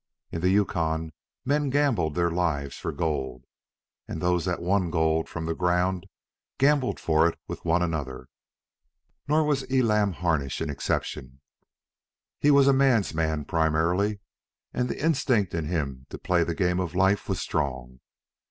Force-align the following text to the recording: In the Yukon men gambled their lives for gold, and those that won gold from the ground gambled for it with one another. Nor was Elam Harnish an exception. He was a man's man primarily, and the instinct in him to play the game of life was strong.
In 0.31 0.41
the 0.41 0.49
Yukon 0.49 1.11
men 1.45 1.69
gambled 1.69 2.15
their 2.15 2.31
lives 2.31 2.75
for 2.75 2.91
gold, 2.91 3.45
and 4.07 4.19
those 4.19 4.45
that 4.45 4.59
won 4.59 4.89
gold 4.89 5.29
from 5.29 5.45
the 5.45 5.53
ground 5.53 6.07
gambled 6.57 6.99
for 6.99 7.27
it 7.27 7.37
with 7.47 7.63
one 7.63 7.83
another. 7.83 8.27
Nor 9.27 9.43
was 9.43 9.63
Elam 9.69 10.13
Harnish 10.13 10.59
an 10.59 10.71
exception. 10.71 11.39
He 12.39 12.49
was 12.49 12.67
a 12.67 12.73
man's 12.73 13.13
man 13.13 13.45
primarily, 13.45 14.21
and 14.73 14.89
the 14.89 14.97
instinct 14.99 15.53
in 15.53 15.65
him 15.65 16.07
to 16.09 16.17
play 16.17 16.43
the 16.43 16.55
game 16.55 16.79
of 16.79 16.95
life 16.95 17.29
was 17.29 17.39
strong. 17.39 17.99